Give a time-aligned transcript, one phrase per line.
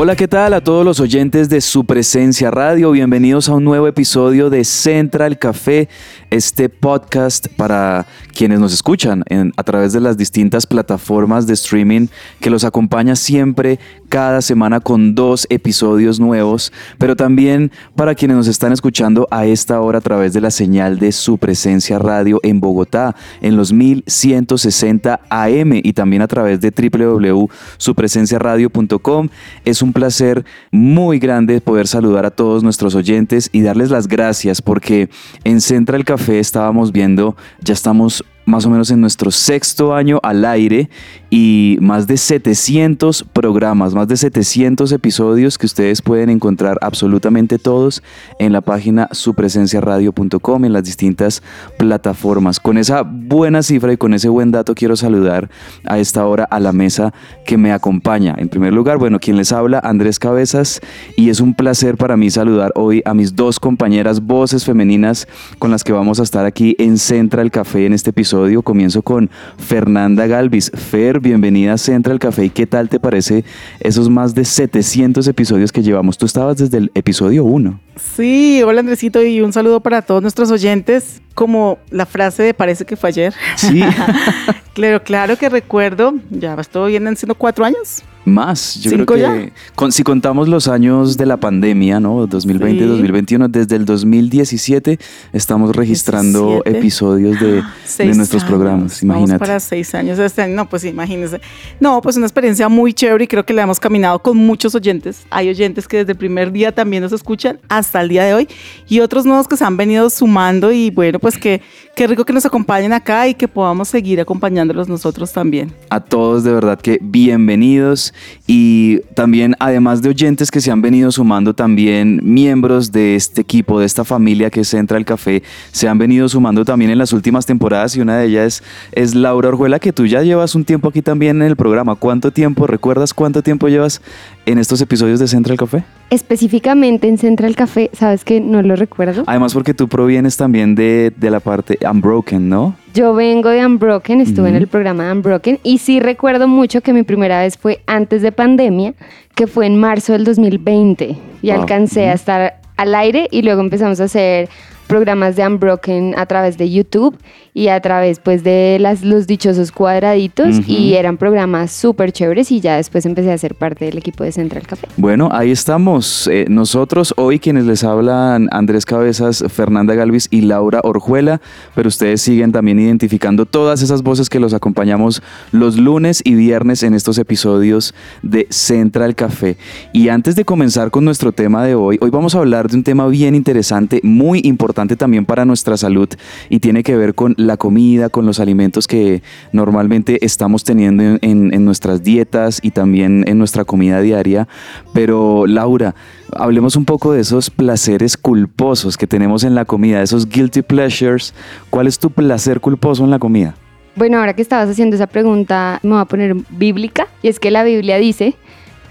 [0.00, 2.92] Hola, ¿qué tal a todos los oyentes de su presencia radio?
[2.92, 5.88] Bienvenidos a un nuevo episodio de Central Café,
[6.30, 8.06] este podcast para
[8.38, 9.24] quienes nos escuchan
[9.56, 12.06] a través de las distintas plataformas de streaming
[12.38, 18.46] que los acompaña siempre cada semana con dos episodios nuevos, pero también para quienes nos
[18.46, 22.60] están escuchando a esta hora a través de la señal de su presencia radio en
[22.60, 29.28] Bogotá en los 1160 AM y también a través de www.supresenciaradio.com.
[29.64, 34.62] Es un placer muy grande poder saludar a todos nuestros oyentes y darles las gracias
[34.62, 35.10] porque
[35.42, 40.44] en Central Café estábamos viendo, ya estamos más o menos en nuestro sexto año al
[40.44, 40.88] aire
[41.30, 48.02] y más de 700 programas, más de 700 episodios que ustedes pueden encontrar absolutamente todos
[48.38, 51.42] en la página supresenciaradio.com en las distintas
[51.76, 52.58] plataformas.
[52.58, 55.50] Con esa buena cifra y con ese buen dato quiero saludar
[55.84, 57.12] a esta hora a la mesa
[57.44, 58.34] que me acompaña.
[58.38, 60.80] En primer lugar, bueno, quien les habla, Andrés Cabezas,
[61.16, 65.70] y es un placer para mí saludar hoy a mis dos compañeras voces femeninas con
[65.70, 68.37] las que vamos a estar aquí en Central Café en este episodio.
[68.62, 70.70] Comienzo con Fernanda Galvis.
[70.72, 72.44] Fer, bienvenida a Central Café.
[72.44, 73.44] ¿Y qué tal te parece
[73.80, 76.16] esos más de 700 episodios que llevamos?
[76.18, 77.80] Tú estabas desde el episodio 1.
[77.96, 81.20] Sí, hola Andresito y un saludo para todos nuestros oyentes.
[81.34, 83.34] Como la frase de parece que fue ayer.
[83.56, 83.82] Sí.
[84.72, 88.04] claro, claro que recuerdo, ya estuvo vienen siendo cuatro años.
[88.28, 92.26] Más, yo ¿Cinco creo que con- si contamos los años de la pandemia, ¿no?
[92.26, 92.88] 2020, Sí.
[92.88, 94.98] 2021, desde el 2017
[95.32, 96.78] estamos registrando 17.
[96.78, 98.48] episodios de, de Seis nuestros años.
[98.50, 99.38] programas, Vamos imagínate.
[99.38, 100.54] para seis años este año.
[100.56, 101.40] No, pues imagínense.
[101.80, 105.26] No, pues una experiencia muy chévere y creo que la hemos caminado con muchos oyentes.
[105.30, 108.48] Hay oyentes que desde el primer día también nos escuchan hasta el día de hoy
[108.88, 111.60] y otros nuevos que se han venido sumando y bueno, pues que
[111.98, 115.72] qué rico que nos acompañen acá y que podamos seguir acompañándolos nosotros también.
[115.90, 118.14] A todos de verdad que bienvenidos
[118.46, 123.80] y también además de oyentes que se han venido sumando también miembros de este equipo,
[123.80, 125.42] de esta familia que es Central Café,
[125.72, 129.14] se han venido sumando también en las últimas temporadas y una de ellas es, es
[129.16, 131.96] Laura Orjuela que tú ya llevas un tiempo aquí también en el programa.
[131.96, 134.02] ¿Cuánto tiempo, recuerdas cuánto tiempo llevas
[134.46, 135.82] en estos episodios de Central Café?
[136.10, 139.24] Específicamente en Central Café, ¿sabes que No lo recuerdo.
[139.26, 142.74] Además porque tú provienes también de, de la parte Unbroken, ¿no?
[142.94, 144.62] Yo vengo de Unbroken, estuve en Ujú.
[144.62, 148.32] el programa de Unbroken y sí recuerdo mucho que mi primera vez fue antes de
[148.32, 148.94] pandemia,
[149.34, 151.60] que fue en marzo del 2020 y Wow.
[151.60, 154.48] alcancé a estar al aire y luego empezamos a hacer
[154.86, 157.16] programas de Unbroken a través de YouTube
[157.58, 162.60] y a través pues de las, los dichosos cuadraditos y eran programas súper chéveres y
[162.60, 164.86] ya después empecé a ser parte del equipo de Central Café.
[164.96, 166.28] Bueno, ahí estamos.
[166.28, 171.40] Eh, nosotros hoy quienes les hablan Andrés Cabezas, Fernanda Galvis y Laura Orjuela,
[171.74, 175.20] pero ustedes siguen también identificando todas esas voces que los acompañamos
[175.50, 177.92] los lunes y viernes en estos episodios
[178.22, 179.56] de Central Café.
[179.92, 182.84] Y antes de comenzar con nuestro tema de hoy, hoy vamos a hablar de un
[182.84, 186.08] tema bien interesante, muy importante también para nuestra salud
[186.48, 189.22] y tiene que ver con la comida, con los alimentos que
[189.52, 194.46] normalmente estamos teniendo en, en- en nuestras dietas y también en nuestra comida diaria.
[194.92, 195.94] Pero Laura,
[196.36, 201.34] hablemos un poco de esos placeres culposos que tenemos en la comida, esos guilty pleasures.
[201.70, 203.54] ¿Cuál es tu placer culposo en la comida?
[203.96, 207.08] Bueno, ahora que estabas haciendo esa pregunta, me voy a poner bíblica.
[207.22, 208.36] Y es que la Biblia dice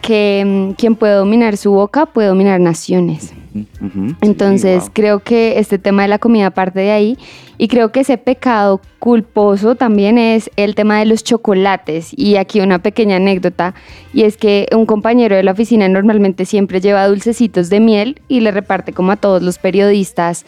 [0.01, 3.33] que mm, quien puede dominar su boca puede dominar naciones.
[4.21, 4.91] Entonces, Wow.
[4.93, 7.17] creo que este tema de la comida parte de ahí.
[7.57, 12.11] Y creo que ese pecado culposo también es el tema de los chocolates.
[12.15, 13.73] Y aquí una pequeña anécdota.
[14.13, 18.41] Y es que un compañero de la oficina normalmente siempre lleva dulcecitos de miel y
[18.41, 20.45] le reparte como a todos los periodistas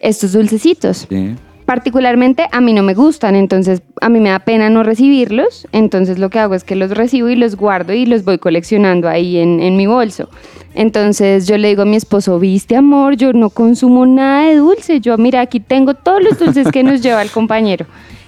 [0.00, 1.34] estos dulcecitos Sí.
[1.72, 6.18] Particularmente a mí no me gustan, entonces a mí me da pena no recibirlos, entonces
[6.18, 9.38] lo que hago es que los recibo y los guardo y los voy coleccionando ahí
[9.38, 10.28] en, mi bolso.
[10.74, 15.00] Entonces yo le digo a mi esposo, viste amor, yo no consumo nada de dulce,
[15.00, 17.86] yo mira, aquí tengo todos los dulces que nos lleva el compañero.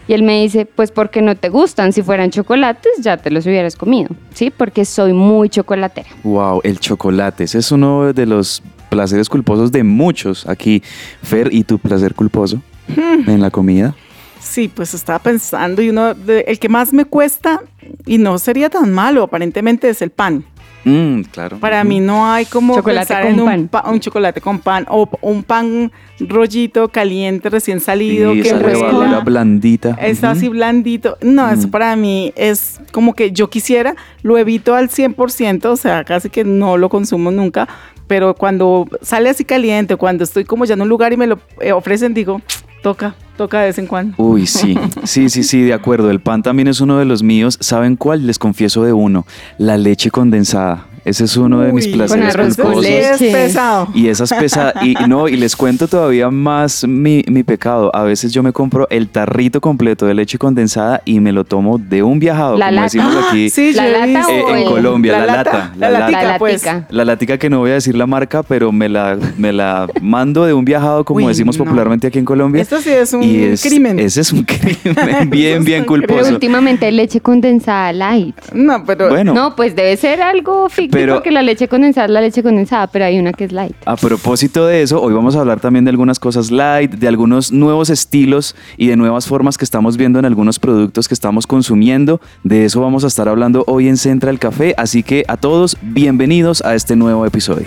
[0.08, 3.44] Y él me dice, pues porque no te gustan, si fueran chocolates ya te los
[3.44, 4.49] hubieras comido, ¿sí?
[4.49, 6.08] Porque soy muy chocolatera.
[6.23, 7.44] Wow, el chocolate.
[7.44, 10.82] Ese es uno de los placeres culposos de muchos aquí.
[11.23, 13.94] Fer, ¿y tu placer culposo en la comida?
[14.40, 17.60] Sí, pues estaba pensando y uno, de- el que más me cuesta
[18.06, 20.44] y no sería tan malo aparentemente es el pan.
[20.86, 21.56] Mm, claro.
[21.60, 23.69] Para mí no hay como Chocolate pensar con en un, pan.
[23.69, 25.90] pa- un chocolate con pan o un pan
[26.20, 29.96] rollito caliente recién salido y que levadura blandita.
[29.98, 31.16] Está así blandito.
[31.22, 36.04] No, eso para mí es como que yo quisiera, lo evito al 100%, o sea,
[36.04, 37.66] casi que no lo consumo nunca,
[38.06, 41.38] pero cuando sale así caliente, cuando estoy como ya en un lugar y me lo
[41.62, 42.42] eh, ofrecen, digo,
[42.84, 44.14] toca, toca de vez en cuando.
[44.19, 46.10] Uy, sí, sí, sí, sí, de acuerdo.
[46.10, 47.56] El pan también es uno de los míos.
[47.60, 48.26] ¿Saben cuál?
[48.26, 49.26] Les confieso de uno.
[49.56, 50.86] La leche condensada.
[51.04, 52.86] Ese es uno de mis Uy, placeres con culposos.
[52.86, 53.88] es pesado.
[53.94, 57.94] Y esas pesadas, y no, y les cuento todavía más mi, mi pecado.
[57.94, 61.76] A veces yo me compro el tarrito completo de leche condensada y me lo tomo
[61.78, 62.84] de un viajado, La como lata.
[62.84, 66.38] decimos aquí Sí, ¿La lata eh, en el- Colombia, la, lata, la, la latica, La
[66.38, 66.64] pues.
[66.64, 66.86] latica.
[66.90, 70.44] La latica que no voy a decir la marca, pero me la, me la mando
[70.46, 71.64] de un viajado, como Uy, decimos no.
[71.64, 72.62] popularmente aquí en Colombia.
[72.62, 73.98] Esto sí es un y es- crimen.
[73.98, 76.20] Ese es un crimen bien, bien culposo.
[76.22, 78.34] Pero últimamente leche condensada light.
[78.54, 82.12] No, pero Bueno, No, pues debe ser algo ficticio Pero- porque la leche condensada es
[82.12, 83.75] la leche condensada, pero hay una que es light.
[83.87, 87.52] A propósito de eso, hoy vamos a hablar también de algunas cosas light, de algunos
[87.52, 92.20] nuevos estilos y de nuevas formas que estamos viendo en algunos productos que estamos consumiendo.
[92.43, 96.62] De eso vamos a estar hablando hoy en Central Café, así que a todos bienvenidos
[96.64, 97.67] a este nuevo episodio.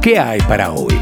[0.00, 1.01] ¿Qué hay para hoy?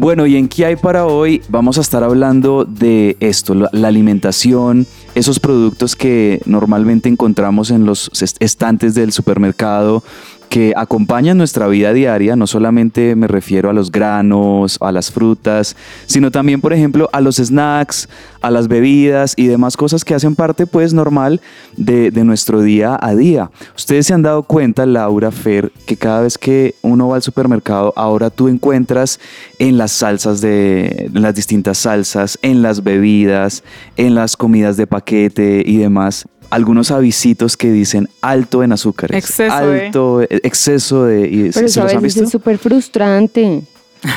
[0.00, 4.86] Bueno, y en qué hay para hoy vamos a estar hablando de esto, la, alimentación,
[5.16, 10.04] esos productos que normalmente encontramos en los est- estantes del supermercado
[10.48, 15.76] que acompañan nuestra vida diaria, no solamente me refiero a los granos, a las frutas,
[16.06, 18.08] sino también, por ejemplo, a los snacks,
[18.40, 21.40] a las bebidas y demás cosas que hacen parte, pues, normal
[21.76, 23.50] de, nuestro día a día.
[23.76, 27.92] Ustedes se han dado cuenta, Laura, Fer, que cada vez que uno va al supermercado,
[27.96, 29.20] ahora tú encuentras
[29.58, 33.62] en las salsas de, en las distintas salsas, en las bebidas,
[33.96, 39.66] en las comidas de paquete y demás, algunos avisitos que dicen alto en azúcares, Exceso
[39.70, 42.24] de- alto, eh, exceso de, y, Pero ¿se los han veces visto?
[42.24, 43.62] es súper frustrante.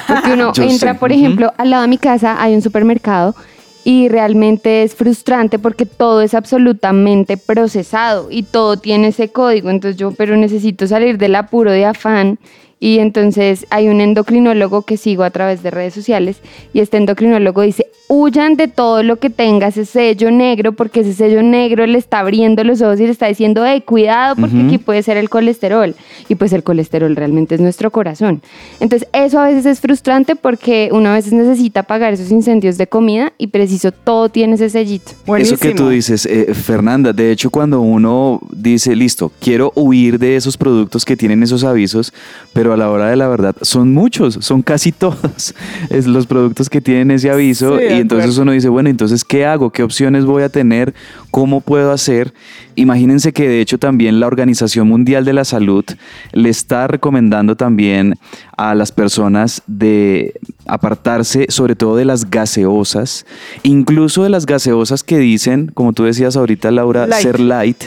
[0.08, 1.00] Porque uno entra, sé.
[1.00, 3.36] por ejemplo, al lado de mi casa hay un supermercado
[3.84, 9.70] y realmente es frustrante porque todo es absolutamente procesado y todo tiene ese código.
[9.70, 12.38] Entonces yo, pero necesito salir del apuro de afán.
[12.84, 16.38] Y entonces hay un endocrinólogo que sigo a través de redes sociales
[16.74, 21.14] y este endocrinólogo dice, huyan de todo lo que tenga ese sello negro porque ese
[21.14, 24.80] sello negro le está abriendo los ojos y le está diciendo, hey, cuidado porque aquí
[24.80, 25.96] puede ser el colesterol.
[26.28, 28.42] Y pues el colesterol realmente es nuestro corazón.
[28.80, 32.88] Entonces eso a veces es frustrante porque uno a veces necesita pagar esos incendios de
[32.88, 35.12] comida y preciso todo tiene ese sellito.
[35.38, 40.36] Eso que tú dices, eh, Fernanda, de hecho cuando uno dice, listo, quiero huir de
[40.36, 42.12] esos productos que tienen esos avisos,
[42.54, 45.54] pero a la hora de la verdad son muchos, son casi todos
[45.90, 49.46] es los productos que tienen ese aviso Sí, y entonces uno dice, bueno, entonces ¿qué
[49.46, 49.70] hago?
[49.70, 50.94] ¿Qué opciones voy a tener?
[51.32, 52.34] ¿Cómo puedo hacer?
[52.76, 55.86] Imagínense que de hecho también la Organización Mundial de la Salud
[56.34, 58.16] le está recomendando también
[58.58, 60.34] a las personas de
[60.66, 63.26] apartarse sobre todo de las gaseosas,
[63.64, 67.24] incluso de las gaseosas que dicen, como tú decías ahorita Laura, Light.
[67.24, 67.84] ser light,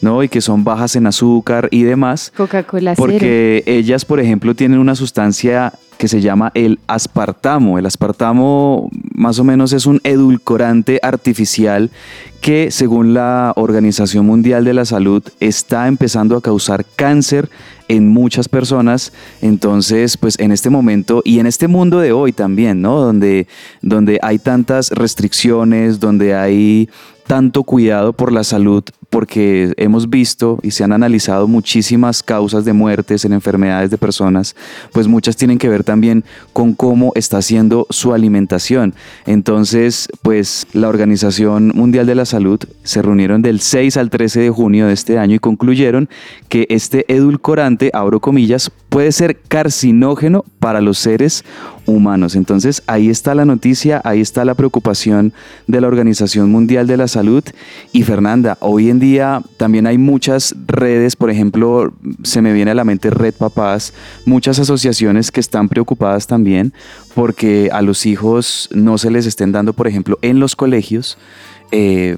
[0.00, 0.22] ¿no?
[0.22, 2.32] Y que son bajas en azúcar y demás.
[2.36, 3.06] Coca-Cola cero.
[3.06, 7.78] Porque ellas, por ejemplo, tienen una sustancia que se llama el aspartamo.
[7.78, 11.90] El aspartamo más o menos es un edulcorante artificial
[12.40, 17.50] que, según la Organización Mundial de la Salud, está empezando a causar cáncer
[17.88, 19.12] en muchas personas.
[19.42, 23.00] Entonces, pues en este momento y en este mundo de hoy también, ¿no?
[23.00, 23.48] Donde,
[23.82, 26.88] donde hay tantas restricciones, donde hay
[27.26, 32.72] tanto cuidado por la salud porque hemos visto y se han analizado muchísimas causas de
[32.72, 34.54] muertes en enfermedades de personas,
[34.92, 38.94] pues muchas tienen que ver también con cómo está haciendo su alimentación.
[39.26, 44.50] Entonces, pues la Organización Mundial de la Salud se reunieron del 6 al 13 de
[44.50, 46.08] junio de este año y concluyeron
[46.48, 51.44] que este edulcorante, abro comillas, puede ser carcinógeno para los seres
[51.86, 52.36] humanos.
[52.36, 55.32] Entonces, ahí está la noticia, ahí está la preocupación
[55.66, 57.44] de la Organización Mundial de la Salud.
[57.92, 61.92] Y Fernanda, hoy en día también hay muchas redes, por ejemplo,
[62.22, 63.92] se me viene a la mente Red Papás,
[64.26, 66.72] muchas asociaciones que están preocupadas también
[67.14, 71.18] porque a los hijos no se les estén dando, por ejemplo, en los colegios,
[71.70, 72.16] eh,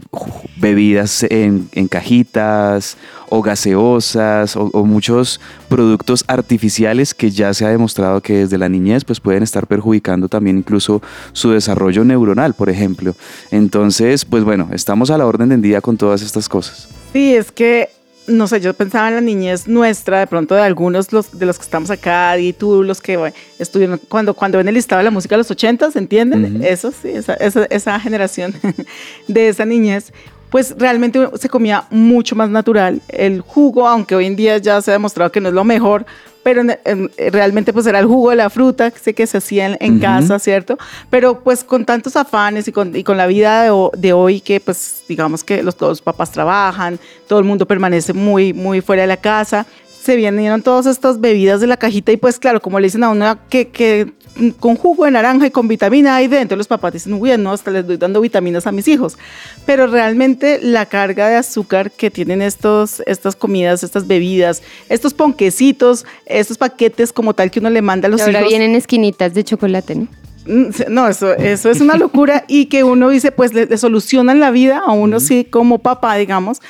[0.56, 2.96] bebidas en, cajitas
[3.28, 8.68] o gaseosas o, o muchos productos artificiales que ya se ha demostrado que desde la
[8.68, 11.02] niñez pues pueden estar perjudicando también incluso
[11.32, 13.14] su desarrollo neuronal, por ejemplo.
[13.50, 16.88] Entonces, pues bueno, estamos a la orden del día con todas estas cosas.
[17.12, 17.88] Sí, es que,
[18.30, 21.58] no sé, yo pensaba en la niñez nuestra, de pronto de algunos los, de los
[21.58, 25.04] que estamos acá, y tú, los que bueno, estuvieron, cuando, cuando ven el listado de
[25.04, 26.62] la música de los 80, ¿entienden?
[26.64, 28.54] Eso sí, esa, esa, esa generación
[29.28, 30.12] de esa niñez.
[30.50, 33.00] Pues realmente se comía mucho más natural.
[33.08, 36.04] El jugo, aunque hoy en día ya se ha demostrado que no es lo mejor,
[36.42, 39.38] pero en- en- realmente pues era el jugo de la fruta que sé que se
[39.38, 40.78] hacía en, en casa, ¿cierto?
[41.10, 44.40] Pero pues con tantos afanes y con, y con la vida de, ho- de hoy
[44.40, 48.80] que pues digamos que los, todos los papás trabajan, todo el mundo permanece muy, muy
[48.80, 49.66] fuera de la casa,
[50.02, 53.10] se vinieron todas estas bebidas de la cajita y pues claro, como le dicen a
[53.10, 54.12] uno que, que
[54.58, 57.70] con jugo de naranja y con vitamina ahí dentro, los papás dicen, uy, no, hasta
[57.70, 59.18] les doy dando vitaminas a mis hijos.
[59.66, 66.06] Pero realmente la carga de azúcar que tienen estos, estas comidas, estas bebidas, estos ponquecitos,
[66.26, 68.50] estos paquetes como tal que uno le manda a los Y ahora hijos.
[68.50, 70.08] vienen esquinitas de chocolate, ¿no?
[70.46, 74.40] Mm, No, eso, eso es una locura y que uno dice, pues le, le solucionan
[74.40, 76.62] la vida a uno sí como papá, digamos,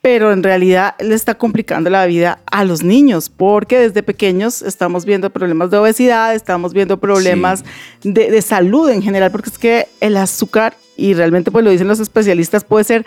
[0.00, 5.04] pero en realidad le está complicando la vida a los niños porque desde pequeños estamos
[5.04, 7.64] viendo problemas de obesidad, estamos viendo problemas
[8.02, 11.88] de, de salud en general, porque es que el azúcar, y realmente pues lo dicen
[11.88, 13.06] los especialistas, puede ser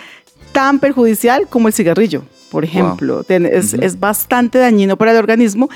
[0.51, 2.24] tan perjudicial como el cigarrillo.
[2.50, 5.69] Por ejemplo, es, es bastante dañino para el organismo,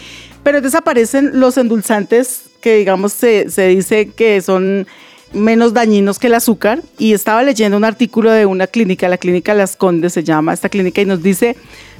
[0.43, 4.85] pero desaparecen los endulzantes que, digamos, se, se dice que son
[5.33, 6.81] menos dañinos que el azúcar.
[6.97, 10.69] Y estaba leyendo un artículo de una clínica, la clínica Las Condes se llama esta
[10.69, 11.55] clínica, y nos dice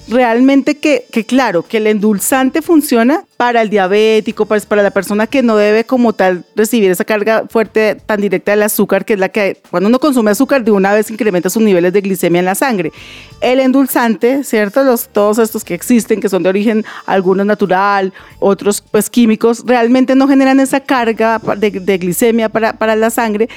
[0.07, 5.41] realmente que, claro, que el endulzante funciona para el diabético, para, para la persona que
[5.41, 9.29] no debe como tal recibir esa carga fuerte tan directa del azúcar, que es la
[9.29, 12.55] que cuando uno consume azúcar de una vez incrementa sus niveles de glicemia en la
[12.55, 12.91] sangre.
[13.41, 14.83] El endulzante, ¿cierto?
[14.83, 20.15] Los, todos estos que existen, que son de origen, algunos natural, otros pues químicos, realmente
[20.15, 23.49] no generan esa carga de, de glicemia para, para la sangre,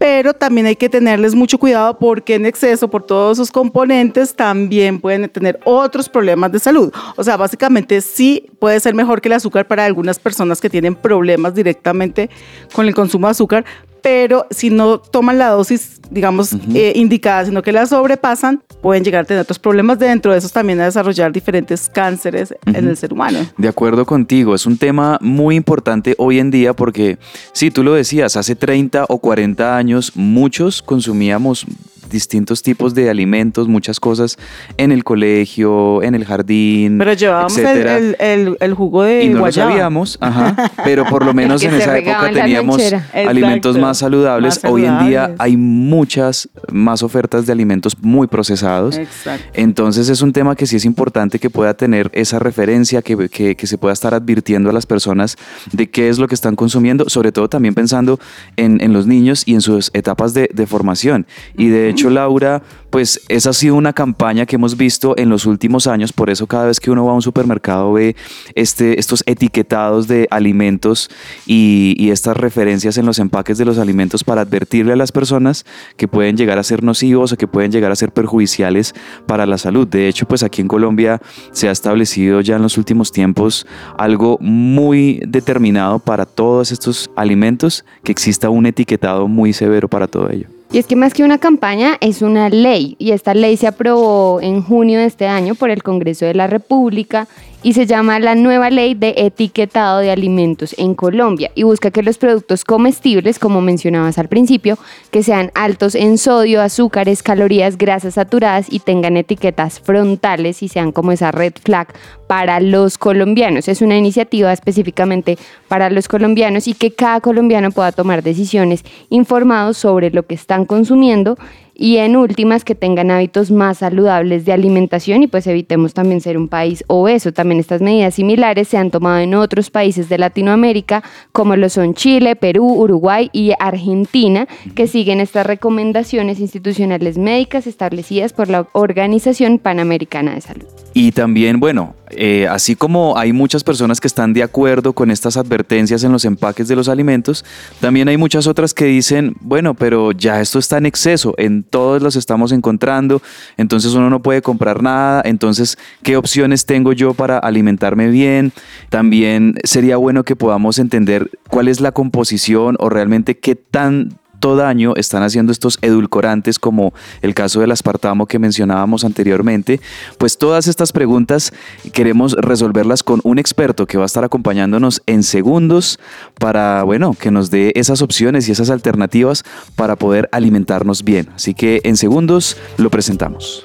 [0.00, 4.98] pero también hay que tenerles mucho cuidado porque en exceso, por todos sus componentes, también
[4.98, 6.90] pueden tener otros problemas de salud.
[7.16, 10.94] O sea, básicamente sí puede ser mejor que el azúcar para algunas personas que tienen
[10.94, 12.30] problemas directamente
[12.72, 13.66] con el consumo de azúcar,
[14.02, 19.22] pero si no toman la dosis, digamos, eh, indicada, sino que la sobrepasan, pueden llegar
[19.22, 19.98] a tener otros problemas.
[19.98, 23.38] Dentro de esos también a desarrollar diferentes cánceres en el ser humano.
[23.56, 27.18] De acuerdo contigo, es un tema muy importante hoy en día porque,
[27.52, 31.66] sí, tú lo decías, hace 30 o 40 años muchos consumíamos
[32.10, 34.36] distintos tipos de alimentos, muchas cosas
[34.76, 37.96] en el colegio, en el jardín, Pero llevábamos el, etcétera.
[37.98, 39.70] el- el- el jugo de y no lo guayaba.
[39.70, 42.80] sabíamos, ajá, pero por lo menos en esa época teníamos
[43.14, 44.62] alimentos más saludables.
[44.62, 48.96] Más Hoy en día hay muchas más ofertas de alimentos muy procesados.
[48.98, 49.44] Exacto.
[49.54, 53.54] Entonces es un tema que sí es importante que pueda tener esa referencia, que, que-
[53.56, 55.36] que se pueda estar advirtiendo a las personas
[55.72, 58.18] de qué es lo que están consumiendo, sobre todo también pensando
[58.56, 61.26] en, en los niños y en sus etapas de, de formación.
[61.56, 65.44] Y de hecho, Laura, pues esa ha sido una campaña que hemos visto en los
[65.44, 68.16] últimos años, por eso cada vez que uno va a un supermercado ve
[68.54, 71.10] este, estos etiquetados de alimentos
[71.46, 75.66] y, y estas referencias en los empaques de los alimentos para advertirle a las personas
[75.96, 78.94] que pueden llegar a ser nocivos o que pueden llegar a ser perjudiciales
[79.26, 79.86] para la salud.
[79.86, 81.20] De hecho, pues aquí en Colombia
[81.52, 83.66] se ha establecido ya en los últimos tiempos
[83.98, 90.30] algo muy determinado para todos estos alimentos, que exista un etiquetado muy severo para todo
[90.30, 90.59] ello.
[90.72, 92.94] Y es que más que una campaña es una ley.
[92.98, 96.46] Y esta ley se aprobó en junio de este año por el Congreso de la
[96.46, 97.26] República
[97.62, 102.02] y se llama la nueva ley de etiquetado de alimentos en Colombia y busca que
[102.02, 104.78] los productos comestibles, como mencionabas al principio,
[105.10, 110.92] que sean altos en sodio, azúcares, calorías, grasas saturadas y tengan etiquetas frontales y sean
[110.92, 111.88] como esa red flag
[112.26, 113.68] para los colombianos.
[113.68, 115.38] Es una iniciativa específicamente
[115.68, 120.64] para los colombianos y que cada colombiano pueda tomar decisiones informados sobre lo que están
[120.64, 121.36] consumiendo
[121.80, 126.36] y en últimas que tengan hábitos más saludables de alimentación y pues evitemos también ser
[126.36, 127.32] un país obeso.
[127.32, 131.94] También estas medidas similares se han tomado en otros países de Latinoamérica como lo son
[131.94, 139.58] Chile, Perú, Uruguay y Argentina que siguen estas recomendaciones institucionales médicas establecidas por la Organización
[139.58, 140.66] Panamericana de Salud.
[140.92, 145.36] Y también, bueno, eh, así como hay muchas personas que están de acuerdo con estas
[145.36, 147.44] advertencias en los empaques de los alimentos,
[147.80, 152.02] también hay muchas otras que dicen, bueno, pero ya esto está en exceso, en todos
[152.02, 153.22] los estamos encontrando,
[153.56, 158.52] entonces uno no puede comprar nada, entonces, ¿qué opciones tengo yo para alimentarme bien?
[158.88, 164.94] También sería bueno que podamos entender cuál es la composición o realmente qué tan daño
[164.96, 166.92] están haciendo estos edulcorantes como
[167.22, 169.80] el caso del aspartamo que mencionábamos anteriormente,
[170.18, 171.52] pues todas estas preguntas
[171.92, 176.00] queremos resolverlas con un experto que va a estar acompañándonos en segundos
[176.38, 179.44] para, bueno, que nos dé esas opciones y esas alternativas
[179.76, 181.28] para poder alimentarnos bien.
[181.34, 183.64] Así que en segundos lo presentamos.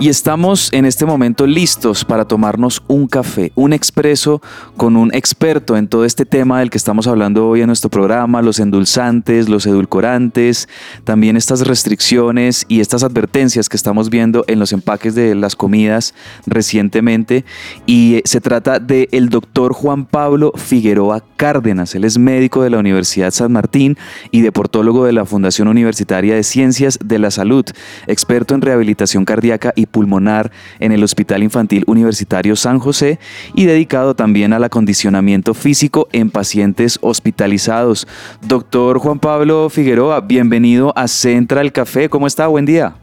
[0.00, 4.40] Y estamos en este momento listos para tomarnos un café, un expreso
[4.78, 8.40] con un experto en todo este tema del que estamos hablando hoy en nuestro programa,
[8.40, 10.70] los endulzantes, los edulcorantes,
[11.04, 16.14] también estas restricciones y estas advertencias que estamos viendo en los empaques de las comidas
[16.46, 17.44] recientemente.
[17.84, 21.94] Y se trata del el doctor Juan Pablo Figueroa Cárdenas.
[21.94, 23.98] Él es médico de la Universidad San Martín
[24.30, 27.66] y deportólogo de la Fundación Universitaria de Ciencias de la Salud,
[28.06, 33.18] experto en rehabilitación cardíaca y pulmonar en el Hospital Infantil Universitario San José
[33.54, 38.06] y dedicado también al acondicionamiento físico en pacientes hospitalizados.
[38.46, 42.08] Doctor Juan Pablo Figueroa, bienvenido a Central Café.
[42.08, 42.46] ¿Cómo está?
[42.46, 42.94] Buen día.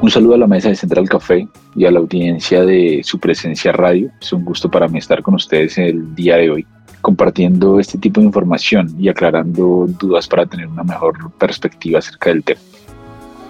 [0.00, 3.70] Un saludo a la mesa de Central Café y a la audiencia de su presencia
[3.70, 4.10] radio.
[4.20, 6.66] Es un gusto para mí estar con ustedes el día de hoy
[7.02, 12.42] compartiendo este tipo de información y aclarando dudas para tener una mejor perspectiva acerca del
[12.44, 12.60] tema.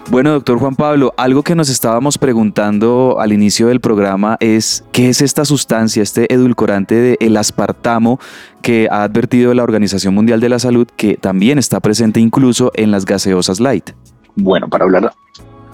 [0.09, 5.09] Bueno, doctor Juan Pablo, algo que nos estábamos preguntando al inicio del programa es qué
[5.09, 8.19] es esta sustancia, este edulcorante de el aspartamo
[8.61, 12.91] que ha advertido la Organización Mundial de la Salud que también está presente incluso en
[12.91, 13.91] las gaseosas light.
[14.35, 15.13] Bueno, para hablar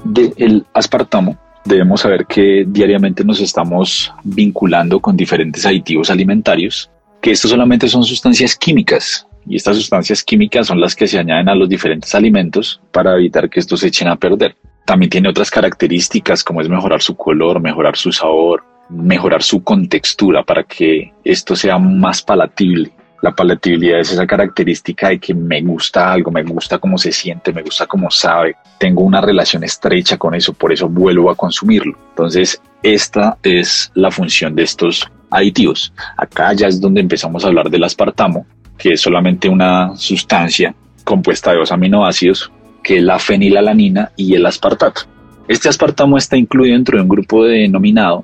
[0.04, 7.50] del aspartamo, debemos saber que diariamente nos estamos vinculando con diferentes aditivos alimentarios, que estos
[7.50, 11.68] solamente son sustancias químicas y estas sustancias químicas son las que se añaden a los
[11.68, 14.56] diferentes alimentos para evitar que estos se echen a perder.
[14.86, 20.44] También tiene otras características como es mejorar su color, mejorar su sabor, mejorar su contextura
[20.44, 22.92] para que esto sea más palatible.
[23.22, 27.52] La palatibilidad es esa característica de que me gusta algo, me gusta cómo se siente,
[27.52, 31.98] me gusta cómo sabe, tengo una relación estrecha con eso, por eso vuelvo a consumirlo.
[32.12, 35.92] Entonces, esta es la función de estos aditivos.
[36.18, 38.46] Acá ya es donde empezamos a hablar del aspartamo,
[38.80, 44.46] que es solamente una sustancia compuesta de dos aminoácidos, que es la fenilalanina y el
[44.46, 45.02] aspartato.
[45.48, 48.24] Este aspartamo está incluido dentro de un grupo denominado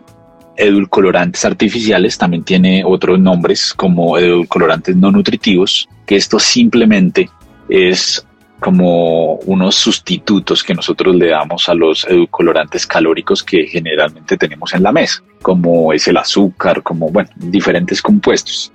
[0.58, 7.30] edulcolorantes artificiales, también tiene otros nombres como edulcolorantes no nutritivos, que esto simplemente
[7.68, 8.26] es
[8.60, 14.84] como unos sustitutos que nosotros le damos a los edulcolorantes calóricos que generalmente tenemos en
[14.84, 18.72] la mesa, como es el azúcar, como, bueno, diferentes compuestos.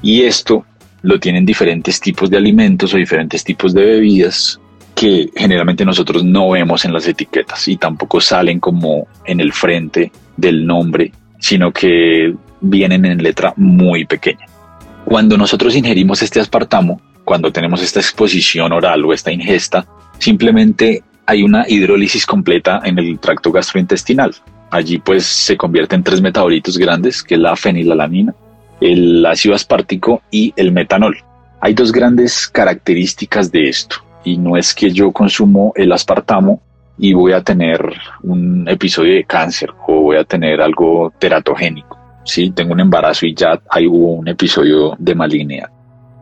[0.00, 0.64] Y esto
[1.02, 4.60] lo tienen diferentes tipos de alimentos o diferentes tipos de bebidas
[4.94, 10.10] que generalmente nosotros no vemos en las etiquetas y tampoco salen como en el frente
[10.36, 14.46] del nombre, sino que vienen en letra muy pequeña.
[15.04, 19.86] Cuando nosotros ingerimos este aspartamo, cuando tenemos esta exposición oral o esta ingesta,
[20.18, 24.34] simplemente hay una hidrólisis completa en el tracto gastrointestinal.
[24.70, 28.34] Allí pues se convierte en tres metabolitos grandes, que es la fenilalanina,
[28.80, 31.18] el ácido aspartico y el metanol.
[31.60, 36.62] Hay dos grandes características de esto y no es que yo consumo el aspartamo
[36.98, 37.80] y voy a tener
[38.22, 41.98] un episodio de cáncer o voy a tener algo teratogénico.
[42.24, 45.70] Sí, tengo un embarazo y ya hay un episodio de malignidad.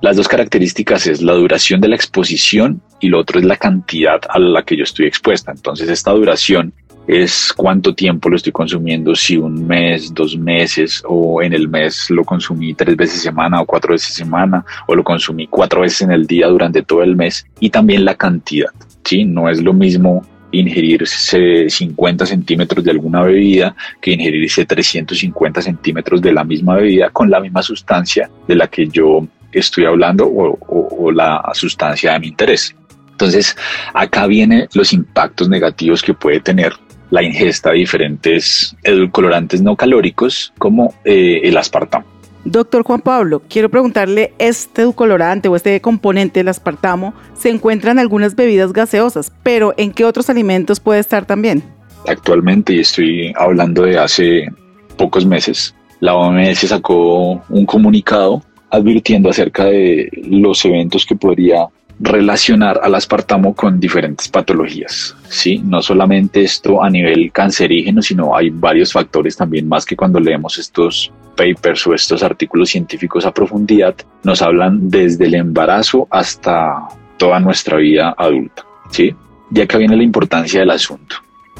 [0.02, 4.20] Las dos características es la duración de la exposición y lo otro es la cantidad
[4.28, 5.50] a la que yo estoy expuesta.
[5.50, 6.74] Entonces esta duración
[7.06, 12.10] es cuánto tiempo lo estoy consumiendo, si un mes, dos meses o en el mes
[12.10, 16.10] lo consumí tres veces semana o cuatro veces semana o lo consumí cuatro veces en
[16.10, 18.70] el día durante todo el mes y también la cantidad,
[19.04, 19.24] ¿sí?
[19.24, 26.32] No es lo mismo ingerirse 50 centímetros de alguna bebida que ingerirse 350 centímetros de
[26.32, 31.12] la misma bebida con la misma sustancia de la que yo estoy hablando o, o
[31.12, 32.74] la sustancia de mi interés.
[33.10, 33.56] Entonces,
[33.94, 36.74] acá vienen los impactos negativos que puede tener
[37.10, 42.04] la ingesta de diferentes edulcorantes no calóricos como eh, el aspartamo.
[42.44, 47.98] Doctor Juan Pablo, quiero preguntarle, ¿este edulcorante o este componente del aspartamo se encuentra en
[47.98, 51.64] algunas bebidas gaseosas, pero ¿en qué otros alimentos puede estar también?
[52.06, 54.48] Actualmente, y estoy hablando de hace
[54.96, 61.66] pocos meses, la OMS sacó un comunicado advirtiendo acerca de los eventos que podría
[61.98, 65.16] relacionar al aspartamo con diferentes patologías.
[65.28, 65.58] ¿sí?
[65.64, 70.58] No solamente esto a nivel cancerígeno, sino hay varios factores también más que cuando leemos
[70.58, 77.40] estos papers o estos artículos científicos a profundidad, nos hablan desde el embarazo hasta toda
[77.40, 78.64] nuestra vida adulta.
[78.90, 79.14] ¿sí?
[79.50, 81.16] Y acá viene la importancia del asunto.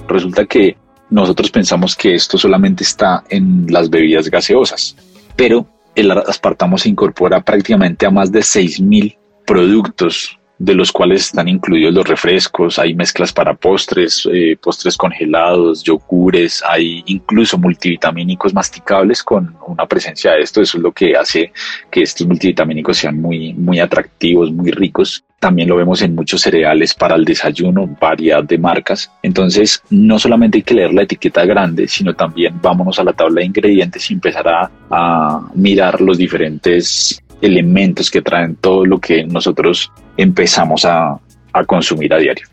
[0.09, 0.77] Resulta que
[1.11, 4.97] nosotros pensamos que esto solamente está en las bebidas gaseosas,
[5.35, 9.17] pero el aspartamo se incorpora prácticamente a más de 6.000
[9.47, 15.83] productos de los cuales están incluidos los refrescos, hay mezclas para postres, eh, postres congelados,
[15.83, 20.63] yogures, hay incluso multivitamínicos masticables con una presencia de esto.
[20.63, 21.53] Eso es lo que hace
[21.91, 25.23] que estos multivitamínicos sean muy, muy atractivos, muy ricos.
[25.39, 29.13] También lo vemos en muchos cereales para el desayuno, variedad de marcas.
[29.23, 33.41] Entonces, no solamente hay que leer la etiqueta grande, sino también vámonos a la tabla
[33.41, 39.25] de ingredientes y empezar a, a mirar los diferentes elementos que traen todo lo que
[39.25, 41.19] nosotros empezamos a,
[41.53, 42.47] a consumir a diario.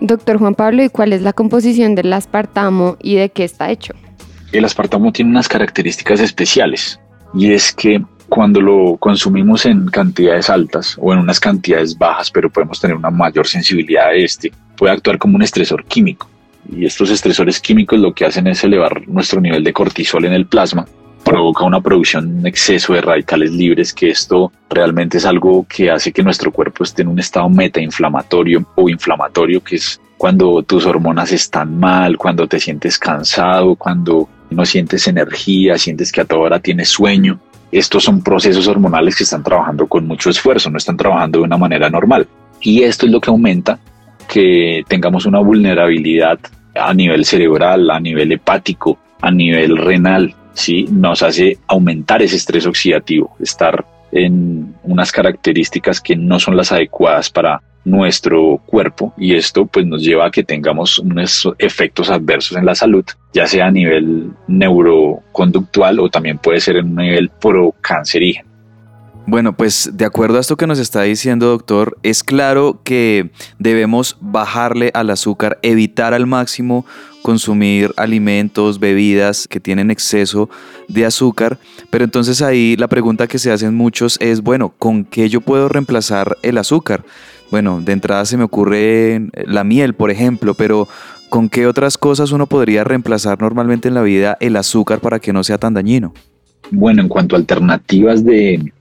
[0.00, 3.94] Doctor Juan Pablo, ¿y cuál es la composición del aspartamo y de qué está hecho?
[4.52, 7.00] El aspartamo tiene unas características especiales
[7.34, 12.50] y es que cuando lo consumimos en cantidades altas o en unas cantidades bajas, pero
[12.50, 16.28] podemos tener una mayor sensibilidad a este, puede actuar como un estresor químico.
[16.70, 20.46] Y estos estresores químicos lo que hacen es elevar nuestro nivel de cortisol en el
[20.46, 20.86] plasma
[21.26, 26.12] provoca una producción, un exceso de radicales libres, que esto realmente es algo que hace
[26.12, 31.32] que nuestro cuerpo esté en un estado metainflamatorio o inflamatorio, que es cuando tus hormonas
[31.32, 36.60] están mal, cuando te sientes cansado, cuando no sientes energía, sientes que a toda hora
[36.60, 37.40] tienes sueño.
[37.72, 41.58] Estos son procesos hormonales que están trabajando con mucho esfuerzo, no están trabajando de una
[41.58, 42.28] manera normal.
[42.60, 43.80] Y esto es lo que aumenta
[44.28, 46.38] que tengamos una vulnerabilidad
[46.76, 50.86] a nivel cerebral, a nivel hepático, a nivel renal, ¿sí?
[50.90, 57.30] nos hace aumentar ese estrés oxidativo, estar en unas características que no son las adecuadas
[57.30, 62.66] para nuestro cuerpo y esto pues nos lleva a que tengamos unos efectos adversos en
[62.66, 68.48] la salud, ya sea a nivel neuroconductual o también puede ser en un nivel procancerígeno.
[69.28, 74.16] Bueno, pues de acuerdo a esto que nos está diciendo, doctor, es claro que debemos
[74.20, 76.86] bajarle al azúcar, evitar al máximo
[77.26, 80.48] consumir alimentos, bebidas que tienen exceso
[80.86, 81.58] de azúcar,
[81.90, 85.68] pero entonces ahí la pregunta que se hacen muchos es, bueno, ¿con qué yo puedo
[85.68, 87.02] reemplazar el azúcar?
[87.50, 90.86] Bueno, de entrada se me ocurre la miel, por ejemplo, pero
[91.28, 95.32] ¿con qué otras cosas uno podría reemplazar normalmente en la vida el azúcar para que
[95.32, 96.14] no sea tan dañino?
[96.70, 98.72] Bueno, en cuanto a alternativas de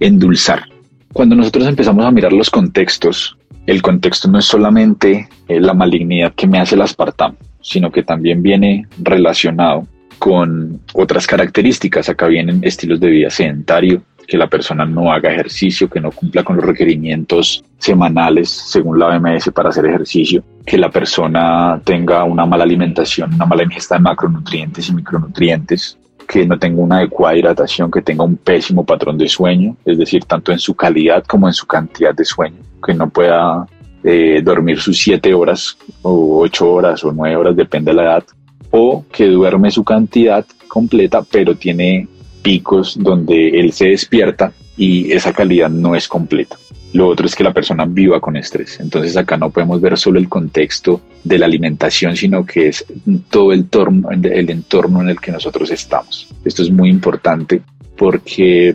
[0.00, 0.64] endulzar,
[1.12, 6.34] cuando nosotros empezamos a mirar los contextos, el contexto no es solamente eh, la malignidad
[6.34, 9.86] que me hace el aspartamo, sino que también viene relacionado
[10.18, 12.08] con otras características.
[12.08, 16.44] Acá vienen estilos de vida sedentario, que la persona no haga ejercicio, que no cumpla
[16.44, 22.46] con los requerimientos semanales según la OMS para hacer ejercicio, que la persona tenga una
[22.46, 27.90] mala alimentación, una mala ingesta de macronutrientes y micronutrientes, que no tenga una adecuada hidratación,
[27.90, 31.52] que tenga un pésimo patrón de sueño, es decir, tanto en su calidad como en
[31.52, 33.66] su cantidad de sueño, que no pueda
[34.04, 38.24] eh, dormir sus siete horas o ocho horas o nueve horas, depende de la edad,
[38.70, 42.08] o que duerme su cantidad completa, pero tiene
[42.42, 46.56] picos donde él se despierta y esa calidad no es completa.
[46.92, 48.78] Lo otro es que la persona viva con estrés.
[48.80, 52.84] Entonces acá no podemos ver solo el contexto de la alimentación, sino que es
[53.30, 56.28] todo el, torno, el entorno en el que nosotros estamos.
[56.44, 57.62] Esto es muy importante
[57.96, 58.74] porque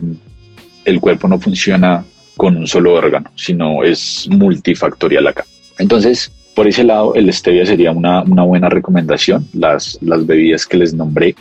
[0.84, 2.04] el cuerpo no funciona
[2.38, 5.44] con un solo órgano, sino es multifactorial acá.
[5.78, 10.78] Entonces, por ese lado, el stevia sería una, una buena recomendación, las, las bebidas que
[10.78, 11.34] les nombré.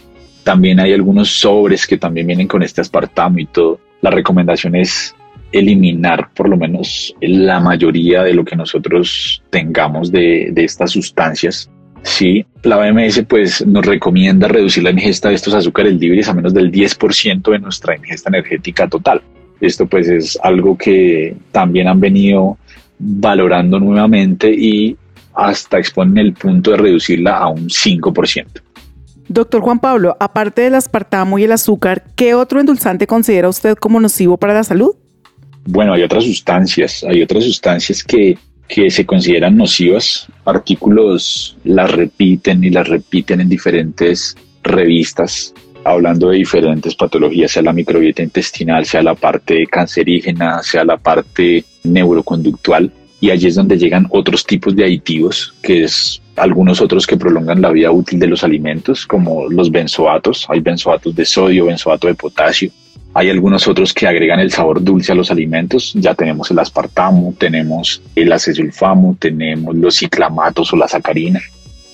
[0.43, 3.79] También hay algunos sobres que también vienen con este aspartamo y todo.
[4.01, 5.15] La recomendación es
[5.51, 11.69] eliminar por lo menos la mayoría de lo que nosotros tengamos de, de estas sustancias.
[12.03, 16.53] Sí, la OMS pues nos recomienda reducir la ingesta de estos azúcares libres a menos
[16.53, 19.21] del 10% de nuestra ingesta energética total.
[19.59, 22.57] Esto pues es algo que también han venido
[22.99, 24.95] valorando nuevamente y
[25.33, 28.45] hasta exponen el punto de reducirla a un 5%.
[29.29, 33.99] Doctor Juan Pablo, aparte del aspartamo y el azúcar, ¿qué otro endulzante considera usted como
[33.99, 34.95] nocivo para la salud?
[35.65, 38.37] Bueno, hay otras sustancias, hay otras sustancias que,
[38.69, 40.27] que se consideran nocivas.
[40.45, 45.53] Artículos las repiten y las repiten en diferentes revistas
[45.91, 51.63] hablando de diferentes patologías, sea la microbiota intestinal, sea la parte cancerígena, sea la parte
[51.83, 52.91] neuroconductual.
[53.19, 57.61] Y allí es donde llegan otros tipos de aditivos, que es algunos otros que prolongan
[57.61, 60.45] la vida útil de los alimentos, como los benzoatos.
[60.49, 62.69] Hay benzoatos de sodio, benzoato de potasio.
[63.13, 65.93] Hay algunos otros que agregan el sabor dulce a los alimentos.
[65.95, 71.41] Ya tenemos el aspartamo, tenemos el acesulfamo, tenemos los ciclamatos o la sacarina.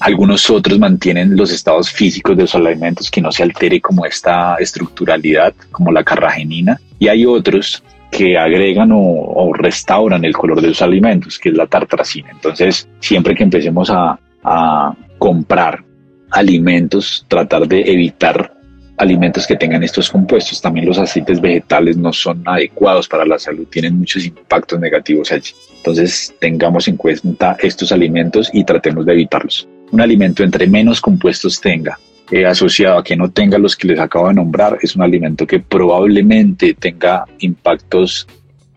[0.04, 4.56] Algunos otros mantienen los estados físicos de los alimentos que no se altere como esta
[4.56, 6.78] estructuralidad, como la carragenina.
[7.00, 11.68] Y hay otros que agregan o, restauran el color de los alimentos, que es la
[11.68, 12.32] tartracina.
[12.32, 15.86] Entonces, siempre que empecemos a, a comprar
[16.32, 18.58] alimentos, tratar de evitar
[18.98, 20.62] alimentos que tengan estos compuestos.
[20.62, 25.54] También los aceites vegetales no son adecuados para la salud, tienen muchos impactos negativos allí.
[25.78, 29.66] Entonces tengamos en cuenta estos alimentos y tratemos de evitarlos.
[29.92, 32.00] Un alimento entre menos compuestos tenga,
[32.32, 35.46] eh, asociado a que no tenga los que les acabo de nombrar, es un alimento
[35.46, 38.28] que probablemente tenga impactos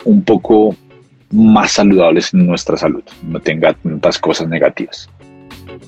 [0.04, 0.76] un poco
[1.30, 5.08] más saludables en nuestra salud, no tenga tantas cosas negativas.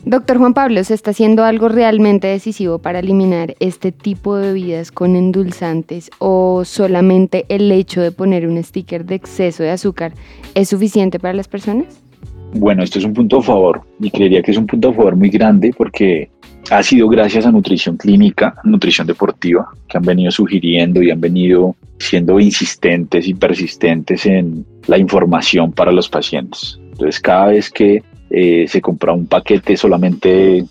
[0.05, 4.91] Doctor Juan Pablo, ¿se está haciendo algo realmente decisivo para eliminar este tipo de bebidas
[4.93, 10.15] con endulzantes o solamente el hecho de poner un sticker de exceso de azúcar
[10.55, 12.01] es suficiente para las personas?
[12.55, 15.17] Bueno, esto es un punto a favor y creería que es un punto a favor
[15.17, 16.31] muy grande porque
[16.71, 21.77] ha sido gracias a nutrición clínica, nutrición deportiva, que han venido sugiriendo y han venido
[21.99, 26.79] siendo insistentes y persistentes en la información para los pacientes.
[26.93, 30.65] Entonces, cada vez que eh, se compra un paquete solamente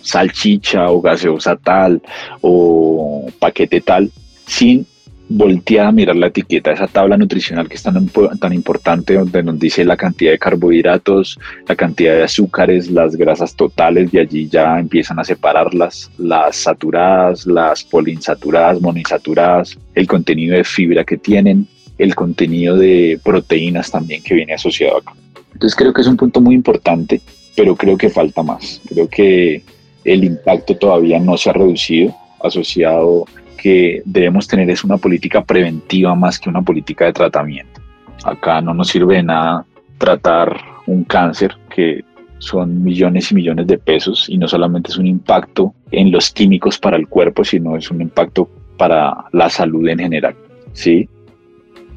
[0.00, 2.02] salchicha o gaseosa tal
[2.40, 4.10] o paquete tal,
[4.46, 4.86] sin
[5.28, 8.08] voltear a mirar la etiqueta, esa tabla nutricional que es tan,
[8.38, 13.54] tan importante, donde nos dice la cantidad de carbohidratos, la cantidad de azúcares, las grasas
[13.54, 20.64] totales, y allí ya empiezan a separarlas, las saturadas, las poliinsaturadas, monoinsaturadas, el contenido de
[20.64, 21.66] fibra que tienen,
[21.98, 25.12] el contenido de proteínas también que viene asociado acá.
[25.52, 27.20] Entonces creo que es un punto muy importante,
[27.56, 28.80] pero creo que falta más.
[28.88, 29.62] Creo que
[30.04, 33.24] el impacto todavía no se ha reducido asociado
[33.62, 37.80] que debemos tener es una política preventiva más que una política de tratamiento.
[38.24, 39.64] Acá no nos sirve de nada
[39.98, 42.02] tratar un cáncer que
[42.38, 46.76] son millones y millones de pesos y no solamente es un impacto en los químicos
[46.76, 50.34] para el cuerpo, sino es un impacto para la salud en general.
[50.72, 51.08] ¿sí?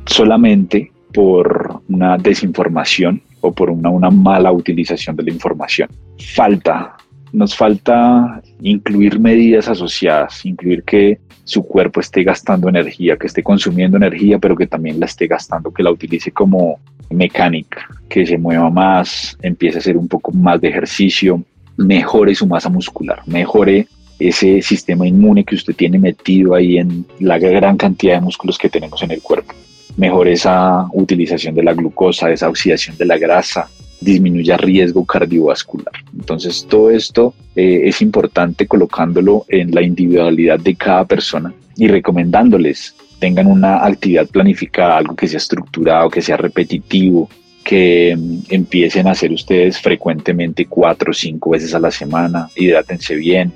[0.06, 5.90] Solamente por una desinformación o por una, una mala utilización de la información.
[6.36, 6.95] Falta,
[7.36, 13.98] nos falta incluir medidas asociadas, incluir que su cuerpo esté gastando energía, que esté consumiendo
[13.98, 18.70] energía, pero que también la esté gastando, que la utilice como mecánica, que se mueva
[18.70, 21.44] más, empiece a hacer un poco más de ejercicio,
[21.78, 27.38] mejore su masa muscular, mejore ese sistema inmune que usted tiene metido ahí en la
[27.38, 29.54] gran cantidad de músculos que tenemos en el cuerpo.
[29.98, 33.70] Mejore esa utilización de la glucosa, esa oxidación de la grasa,
[34.06, 35.94] disminuya riesgo cardiovascular.
[36.18, 42.96] Entonces todo esto eh, es importante colocándolo en la individualidad de cada persona y recomendándoles
[43.20, 47.30] tengan una actividad planificada, algo que sea estructurado, que sea repetitivo,
[47.64, 53.16] que mm, empiecen a hacer ustedes frecuentemente cuatro o cinco veces a la semana, hidrátense
[53.16, 53.52] bien,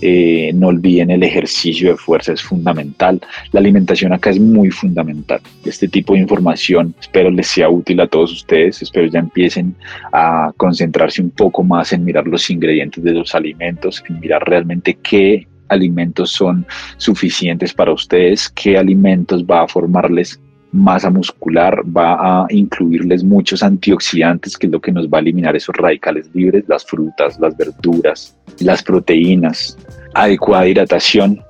[0.00, 3.20] eh, no olviden el ejercicio de fuerza, es fundamental.
[3.52, 5.40] La alimentación acá es muy fundamental.
[5.64, 9.74] Este tipo de información espero les sea útil a todos ustedes, espero ya empiecen
[10.12, 14.96] a concentrarse un poco más en mirar los ingredientes de los alimentos, en mirar realmente
[15.02, 20.40] qué alimentos son suficientes para ustedes, qué alimentos va a formarles
[20.72, 25.56] masa muscular, va a incluirles muchos antioxidantes, que es lo que nos va a eliminar
[25.56, 29.76] esos radicales libres, las frutas, las verduras, las proteínas,
[30.14, 31.40] adecuada hidratación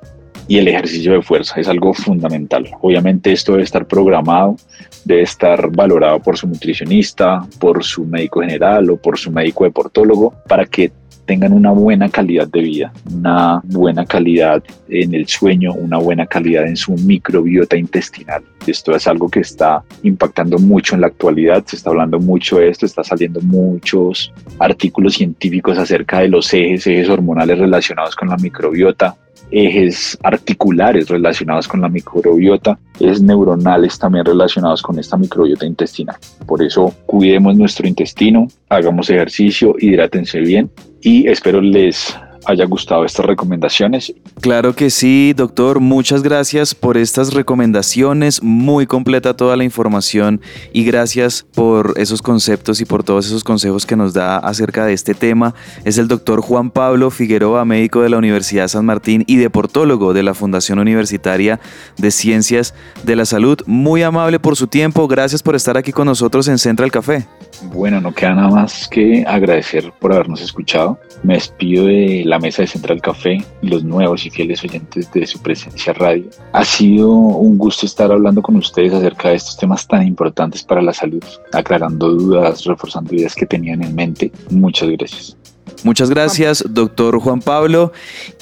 [0.48, 2.68] y el ejercicio de fuerza es algo fundamental.
[2.80, 4.56] Obviamente esto debe estar programado,
[5.04, 10.35] debe estar valorado por su nutricionista, por su médico general o por su médico deportólogo
[10.48, 10.90] para que
[11.31, 16.66] tengan una buena calidad de vida, una buena calidad en el sueño, una buena calidad
[16.66, 18.43] en su microbiota intestinal.
[18.66, 22.71] Esto es algo que está impactando mucho en la actualidad, se está hablando mucho de
[22.71, 28.37] esto, está saliendo muchos artículos científicos acerca de los ejes, ejes hormonales relacionados con la
[28.37, 29.16] microbiota,
[29.53, 36.16] ejes articulares relacionados con la microbiota, ejes neuronales también relacionados con esta microbiota intestinal.
[36.45, 40.69] Por eso cuidemos nuestro intestino, hagamos ejercicio, hidrátense bien
[41.02, 44.12] y espero les haya gustado estas recomendaciones.
[44.40, 45.80] Claro que sí, doctor.
[45.80, 48.42] Muchas gracias por estas recomendaciones.
[48.42, 50.40] Muy completa toda la información
[50.72, 54.92] y gracias por esos conceptos y por todos esos consejos que nos da acerca de
[54.92, 55.54] este tema.
[55.84, 60.22] Es el doctor Juan Pablo Figueroa, médico de la Universidad San Martín y deportólogo de
[60.22, 61.60] la Fundación Universitaria
[61.98, 63.58] de Ciencias de la Salud.
[63.66, 65.06] Muy amable por su tiempo.
[65.08, 67.26] Gracias por estar aquí con nosotros en Central Café.
[67.62, 70.99] Bueno, no queda nada más que agradecer por habernos escuchado.
[71.23, 75.27] Me despido de la mesa de Central Café y los nuevos y fieles oyentes de
[75.27, 76.25] su presencia radio.
[76.53, 80.81] Ha sido un gusto estar hablando con ustedes acerca de estos temas tan importantes para
[80.81, 84.33] la salud, aclarando dudas, reforzando ideas que tenían en mente.
[84.51, 85.39] Muchas gracias.
[85.83, 87.93] Muchas gracias, doctor Juan Pablo.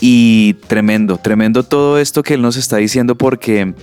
[0.00, 3.74] Y tremendo, tremendo todo esto que él nos está diciendo porque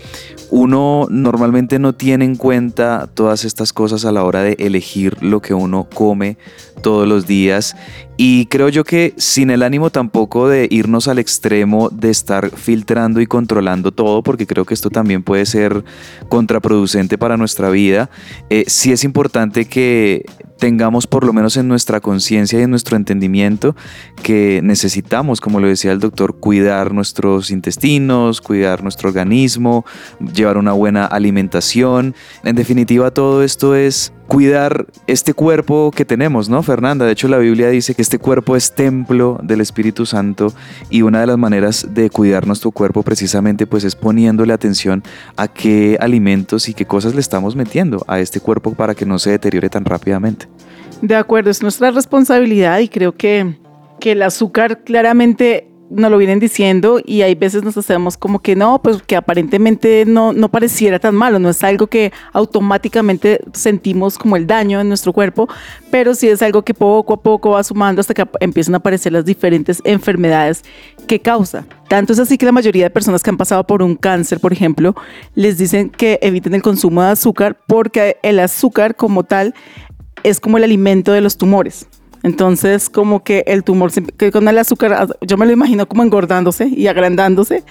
[0.49, 5.41] uno normalmente no tiene en cuenta todas estas cosas a la hora de elegir lo
[5.41, 6.37] que uno come
[6.81, 7.75] todos los días
[8.17, 13.19] y creo yo que sin el ánimo tampoco de irnos al extremo de estar filtrando
[13.19, 15.83] y controlando todo, porque creo que esto también puede ser
[16.29, 18.09] contraproducente para nuestra vida,
[18.49, 20.25] eh, sí es importante que
[20.57, 23.75] tengamos por lo menos en nuestra conciencia y en nuestro entendimiento
[24.23, 29.85] que necesitamos, como lo decía el doctor, cuidar nuestros intestinos, cuidar nuestro organismo,
[30.33, 32.15] llevar una buena alimentación.
[32.43, 37.05] En definitiva, todo esto es cuidar este cuerpo que tenemos, ¿no, Fernanda?
[37.05, 40.53] De hecho, la Biblia dice que este cuerpo es templo del Espíritu Santo
[40.89, 45.03] y una de las maneras de cuidar nuestro cuerpo precisamente pues es poniéndole atención
[45.37, 49.19] a qué alimentos y qué cosas le estamos metiendo a este cuerpo para que no
[49.19, 50.47] se deteriore tan rápidamente.
[51.01, 53.57] De acuerdo, es nuestra responsabilidad y creo que,
[53.99, 58.55] que el azúcar claramente nos lo vienen diciendo y hay veces nos hacemos como que
[58.55, 64.17] no, pues que aparentemente no, no pareciera tan malo, no es algo que automáticamente sentimos
[64.17, 65.47] como el daño en nuestro cuerpo,
[65.91, 69.13] pero sí es algo que poco a poco va sumando hasta que empiezan a aparecer
[69.13, 70.63] las diferentes enfermedades
[71.07, 71.65] que causa.
[71.87, 74.53] Tanto es así que la mayoría de personas que han pasado por un cáncer, por
[74.53, 74.95] ejemplo,
[75.35, 79.53] les dicen que eviten el consumo de azúcar porque el azúcar como tal
[80.23, 81.87] es como el alimento de los tumores.
[82.25, 86.67] Entonces, como que el tumor, que con el azúcar, yo me lo imagino como engordándose
[86.67, 87.63] y agrandándose.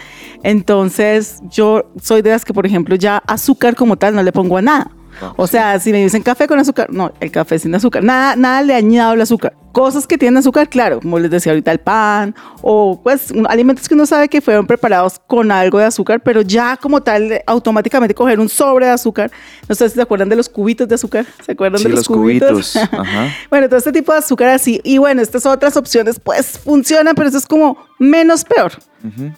[0.45, 4.57] Entonces, yo soy de las que, por ejemplo, ya azúcar como tal no le pongo
[4.57, 4.93] a nada.
[5.35, 8.63] O sea, si me dicen café con azúcar, no, el café sin azúcar, nada, nada
[8.63, 9.57] le ha añadido el azúcar.
[9.75, 12.33] Cosas que tienen azúcar, claro, como les decía ahorita, el pan,
[12.63, 16.77] o pues alimentos que uno sabe que fueron preparados con algo de azúcar, pero ya
[16.77, 19.33] como tal, automáticamente coger un sobre de azúcar.
[19.69, 21.99] No sé si se acuerdan de los cubitos de azúcar, ¿se acuerdan Sí, de los,
[21.99, 22.51] los cubitos.
[22.73, 22.77] cubitos?
[22.93, 23.29] Ajá.
[23.51, 24.81] bueno, todo este tipo de azúcar así.
[24.85, 28.73] Y bueno, estas otras opciones pues funcionan, pero eso es como menos peor.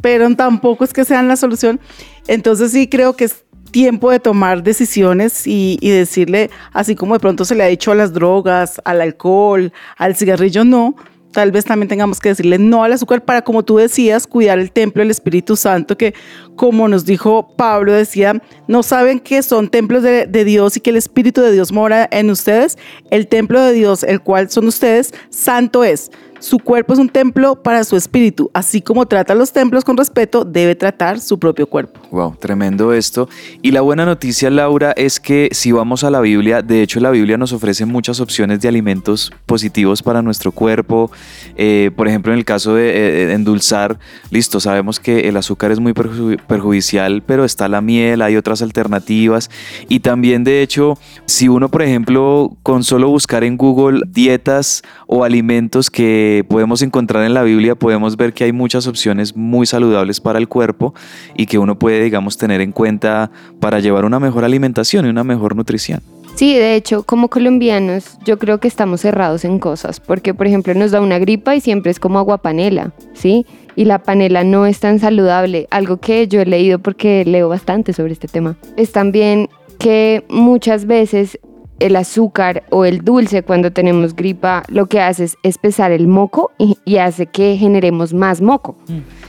[0.03, 1.81] Pero tampoco es que sean la solución.
[2.29, 3.43] Entonces sí creo que es
[3.77, 7.93] tiempo de tomar decisiones y, y decirle, así como de pronto se le ha dicho
[7.93, 10.97] a las drogas, al alcohol, al cigarrillo, no.
[11.31, 14.73] Tal vez también tengamos que decirle no al azúcar para, como tú decías, cuidar el
[14.73, 16.15] templo del Espíritu Santo, que
[16.55, 20.89] como nos dijo Pablo, decía, no saben que son templos de, de Dios y que
[20.89, 22.79] el Espíritu de Dios mora en ustedes.
[23.11, 26.11] El templo de Dios, el cual son ustedes, santo es.
[26.39, 28.51] Su cuerpo es un templo para su espíritu.
[28.53, 32.01] Así como trata los templos con respeto, debe tratar su propio cuerpo.
[32.11, 33.29] Wow, tremendo esto.
[33.63, 37.11] Y la buena noticia, Laura, es que si vamos a la Biblia, de hecho la
[37.11, 41.11] Biblia nos ofrece muchas opciones de alimentos positivos para nuestro cuerpo.
[41.57, 43.99] Eh, por ejemplo, en el caso de eh, endulzar,
[44.31, 48.63] listo, sabemos que el azúcar es muy perju- perjudicial, pero está la miel, hay otras
[48.63, 49.51] alternativas.
[49.89, 55.25] Y también, de hecho, si uno, por ejemplo, con solo buscar en Google dietas o
[55.25, 60.21] alimentos que podemos encontrar en la Biblia, podemos ver que hay muchas opciones muy saludables
[60.21, 60.95] para el cuerpo
[61.37, 65.25] y que uno puede, digamos, tener en cuenta para llevar una mejor alimentación y una
[65.25, 66.03] mejor nutrición.
[66.37, 70.75] Sí, de hecho, como colombianos, yo creo que estamos cerrados en cosas, porque por ejemplo
[70.75, 73.47] nos da una gripa y siempre es como agua panela, ¿sí?
[73.75, 77.95] Y la panela no es tan saludable, algo que yo he leído porque leo bastante
[77.95, 78.59] sobre este tema.
[78.77, 81.39] Es también que muchas veces
[81.79, 86.53] el azúcar o el dulce cuando tenemos gripa lo que hace es espesar el moco
[86.59, 88.77] y, y hace que generemos más moco,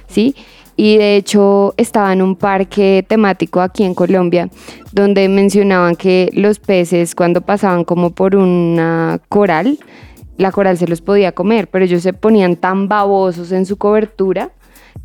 [0.08, 0.36] ¿sí?
[0.76, 4.50] Y de hecho estaba en un parque temático aquí en Colombia
[4.92, 9.80] donde mencionaban que los peces cuando pasaban como por una coral,
[10.38, 14.52] la coral se los podía comer, pero ellos se ponían tan babosos en su cobertura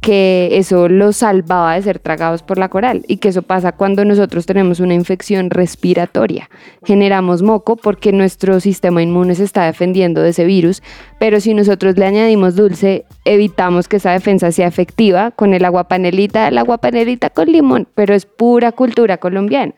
[0.01, 4.05] que eso los salvaba de ser tragados por la coral y que eso pasa cuando
[4.05, 6.51] nosotros tenemos una infección respiratoria.
[6.85, 10.83] Generamos moco porque nuestro sistema inmune se está defendiendo de ese virus,
[11.19, 15.89] pero si nosotros le añadimos dulce, evitamos que esa defensa sea efectiva con el agua
[15.89, 19.75] panelita, el agua panelita con limón, pero es pura cultura colombiana.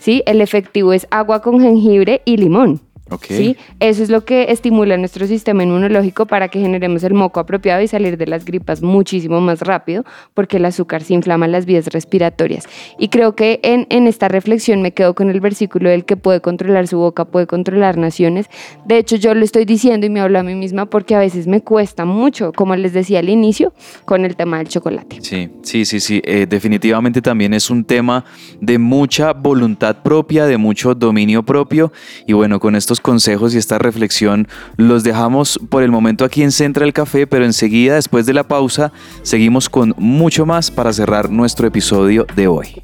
[0.00, 0.22] ¿sí?
[0.26, 2.80] El efectivo es agua con jengibre y limón.
[3.10, 3.24] Ok.
[3.28, 3.56] ¿sí?
[3.80, 7.88] Eso es lo que estimula nuestro sistema inmunológico para que generemos el moco apropiado y
[7.88, 12.64] salir de las gripas muchísimo más rápido, porque el azúcar se inflama las vías respiratorias.
[12.98, 16.40] Y creo que en, en esta reflexión me quedo con el versículo del que puede
[16.40, 18.46] controlar su boca, puede controlar naciones.
[18.86, 21.46] De hecho, yo lo estoy diciendo y me hablo a mí misma porque a veces
[21.46, 23.72] me cuesta mucho, como les decía al inicio,
[24.04, 25.18] con el tema del chocolate.
[25.22, 26.20] Sí, sí, sí, sí.
[26.24, 28.24] Eh, definitivamente también es un tema
[28.60, 31.92] de mucha voluntad propia, de mucho dominio propio.
[32.26, 36.52] Y bueno, con estos consejos y esta reflexión los dejamos por el momento aquí en
[36.52, 38.92] Central Café, pero enseguida, después de la pausa,
[39.22, 42.82] seguimos con mucho más para cerrar nuestro episodio de hoy.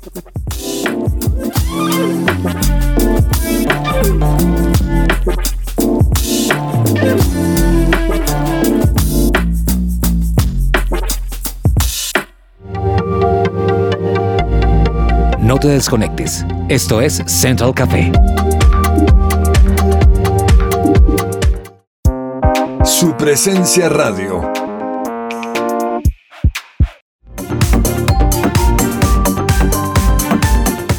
[15.41, 16.45] No te desconectes.
[16.69, 18.11] Esto es Central Café.
[22.97, 24.41] Su presencia radio.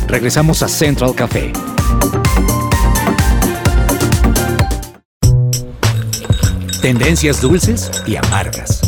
[0.05, 1.53] Regresamos a Central Café.
[6.81, 8.81] Tendencias dulces y amargas.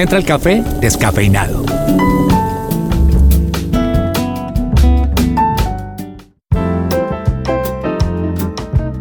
[0.00, 1.62] Central Café descafeinado.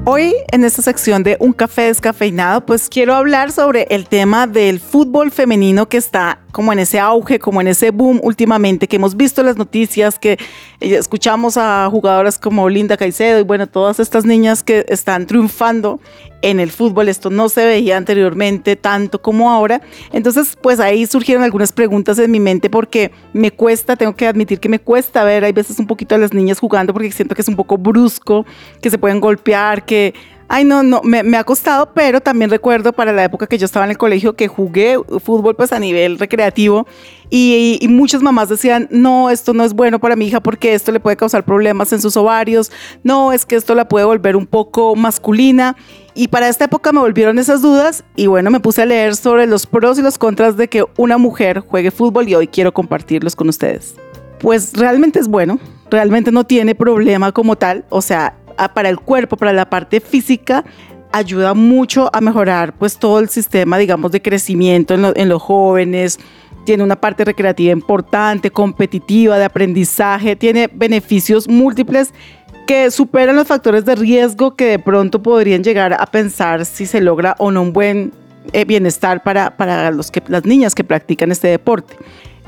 [0.03, 4.81] Hoy en esta sección de Un café descafeinado, pues quiero hablar sobre el tema del
[4.81, 9.15] fútbol femenino que está como en ese auge, como en ese boom últimamente, que hemos
[9.15, 14.25] visto las noticias, que eh, escuchamos a jugadoras como Linda Caicedo y bueno, todas estas
[14.25, 15.99] niñas que están triunfando
[16.41, 17.09] en el fútbol.
[17.09, 19.81] Esto no se veía anteriormente tanto como ahora.
[20.11, 24.59] Entonces, pues ahí surgieron algunas preguntas en mi mente porque me cuesta, tengo que admitir
[24.59, 27.41] que me cuesta ver, hay veces un poquito a las niñas jugando porque siento que
[27.41, 28.45] es un poco brusco,
[28.81, 30.13] que se pueden golpear, que
[30.51, 33.85] Ay, no, no, me, ha costado, pero también recuerdo para la época que yo estaba
[33.85, 36.87] en el colegio que jugué fútbol pues a nivel recreativo
[37.29, 40.91] y, y, muchas mamás decían, no, esto no es bueno para mi hija porque esto
[40.91, 42.71] le puede causar problemas en sus ovarios,
[43.03, 45.75] no, es que esto la puede volver un poco masculina.
[46.15, 49.45] Y para esta época me volvieron esas dudas y bueno, me puse a leer sobre
[49.45, 53.35] los pros y los contras de que una mujer juegue fútbol y hoy quiero compartirlos
[53.35, 53.95] con ustedes.
[54.39, 55.59] Pues realmente es bueno,
[55.91, 60.65] realmente no tiene problema como tal, o sea, para el cuerpo, para la parte física,
[61.11, 66.19] ayuda mucho a mejorar pues todo el sistema, digamos, de crecimiento en, los jóvenes.
[66.65, 72.13] Tiene una parte recreativa importante, competitiva, de aprendizaje, tiene beneficios múltiples
[72.67, 77.01] que superan los factores de riesgo que de pronto podrían llegar a pensar si se
[77.01, 78.11] logra o no un buen
[78.53, 81.95] eh, bienestar para, para los que, las niñas que practican este deporte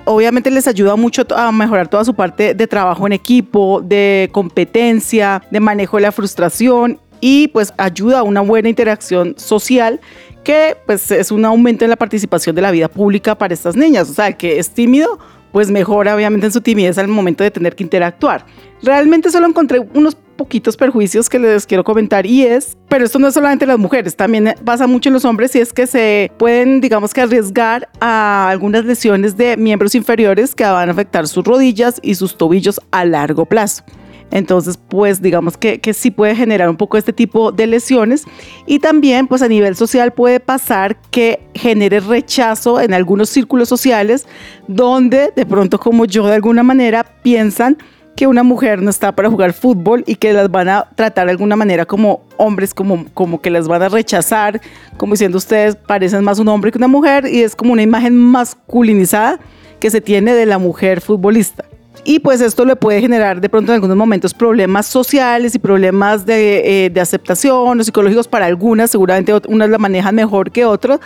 [0.05, 5.41] obviamente les ayuda mucho a mejorar toda su parte de trabajo en equipo, de competencia,
[5.51, 9.99] de manejo de la frustración y pues ayuda a una buena interacción social
[10.43, 14.09] que pues es un aumento en la participación de la vida pública para estas niñas.
[14.09, 15.19] O sea, el que es tímido
[15.51, 18.45] pues mejora obviamente en su timidez al momento de tener que interactuar.
[18.81, 23.27] Realmente solo encontré unos poquitos perjuicios que les quiero comentar y es, pero esto no
[23.27, 26.81] es solamente las mujeres, también pasa mucho en los hombres y es que se pueden,
[26.81, 31.99] digamos que arriesgar a algunas lesiones de miembros inferiores que van a afectar sus rodillas
[32.01, 33.83] y sus tobillos a largo plazo.
[34.31, 38.23] Entonces, pues digamos que, que sí puede generar un poco este tipo de lesiones.
[38.65, 44.25] Y también, pues a nivel social puede pasar que genere rechazo en algunos círculos sociales
[44.67, 47.77] donde de pronto como yo de alguna manera piensan
[48.15, 51.31] que una mujer no está para jugar fútbol y que las van a tratar de
[51.31, 54.61] alguna manera como hombres, como, como que las van a rechazar,
[54.97, 58.17] como diciendo ustedes parecen más un hombre que una mujer y es como una imagen
[58.17, 59.39] masculinizada
[59.79, 61.65] que se tiene de la mujer futbolista.
[62.03, 66.25] Y pues esto le puede generar de pronto en algunos momentos problemas sociales y problemas
[66.25, 70.99] de, eh, de, aceptación o psicológicos para algunas, seguramente unas la manejan mejor que otras,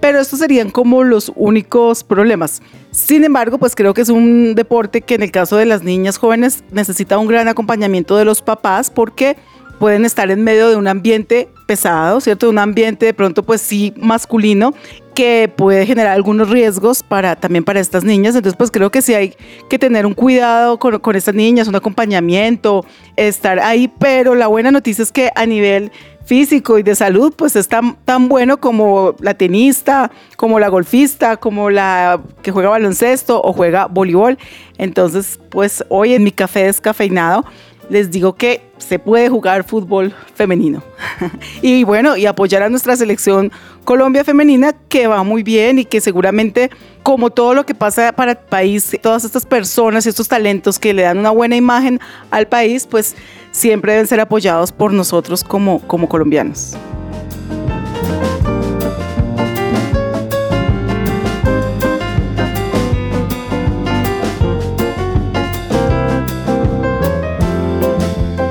[0.00, 2.62] pero estos serían como los únicos problemas.
[2.90, 6.16] Sin embargo, pues creo que es un deporte que en el caso de las niñas
[6.16, 9.36] jóvenes necesita un gran acompañamiento de los papás porque
[9.80, 12.50] pueden estar en medio de un ambiente pesado, ¿cierto?
[12.50, 14.74] Un ambiente de pronto pues sí masculino
[15.14, 18.36] que puede generar algunos riesgos para también para estas niñas.
[18.36, 19.34] Entonces pues creo que sí hay
[19.70, 22.84] que tener un cuidado con, con estas niñas, un acompañamiento,
[23.16, 25.90] estar ahí, pero la buena noticia es que a nivel
[26.26, 31.38] físico y de salud, pues es tan, tan, bueno como la tenista, como la golfista,
[31.38, 34.38] como la que juega baloncesto o juega voleibol.
[34.76, 37.46] Entonces, pues hoy en mi café descafeinado
[37.90, 40.82] les digo que se puede jugar fútbol femenino.
[41.62, 43.52] y bueno, y apoyar a nuestra selección
[43.84, 46.70] Colombia femenina que va muy bien y que seguramente
[47.02, 51.02] como todo lo que pasa para el país, todas estas personas, estos talentos que le
[51.02, 53.16] dan una buena imagen al país, pues
[53.50, 56.76] siempre deben ser apoyados por nosotros como, como colombianos.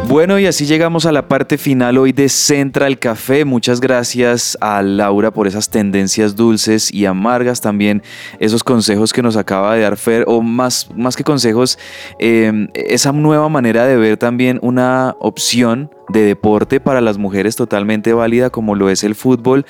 [0.10, 3.46] Bueno, y así llegamos a la parte final hoy de Central Café.
[3.46, 8.02] Muchas gracias a Laura por esas tendencias dulces y amargas, también
[8.40, 11.78] esos consejos que nos acaba de dar Fer, o más, más que consejos,
[12.18, 18.14] eh, esa nueva manera de ver también una opción de deporte para las mujeres totalmente
[18.14, 19.66] válida como lo es el fútbol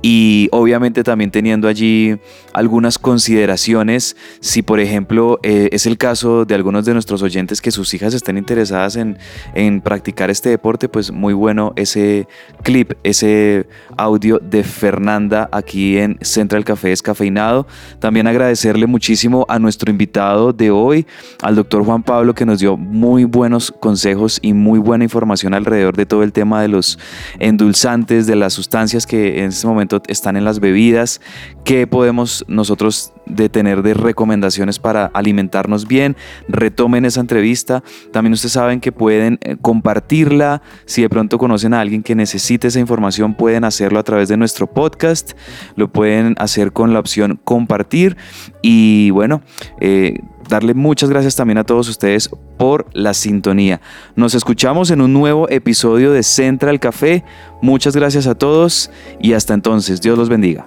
[0.00, 2.18] y obviamente también teniendo allí
[2.52, 4.16] algunas consideraciones.
[4.40, 8.14] Si por ejemplo eh, es el caso de algunos de nuestros oyentes que sus hijas
[8.14, 9.18] estén interesadas en,
[9.54, 12.26] en practicar este deporte pues muy bueno ese
[12.62, 13.66] clip ese
[13.96, 17.66] audio de Fernanda aquí en Central Café Descafeinado.
[17.98, 21.06] También agradecerle muchísimo a nuestro invitado de hoy
[21.42, 25.81] al doctor Juan Pablo que nos dio muy buenos consejos y muy buena información alrededor
[25.90, 26.98] de todo el tema de los
[27.40, 31.20] endulzantes, de las sustancias que en este momento están en las bebidas,
[31.64, 36.16] qué podemos nosotros de tener de recomendaciones para alimentarnos bien.
[36.48, 37.82] Retomen esa entrevista.
[38.12, 40.62] También ustedes saben que pueden eh, compartirla.
[40.84, 44.36] Si de pronto conocen a alguien que necesite esa información, pueden hacerlo a través de
[44.36, 45.32] nuestro podcast.
[45.76, 48.16] Lo pueden hacer con la opción compartir.
[48.60, 49.42] Y bueno,
[49.80, 50.18] eh,
[50.52, 52.28] darle muchas gracias también a todos ustedes
[52.58, 53.80] por la sintonía.
[54.16, 57.24] Nos escuchamos en un nuevo episodio de Central Café.
[57.62, 60.02] Muchas gracias a todos y hasta entonces.
[60.02, 60.66] Dios los bendiga.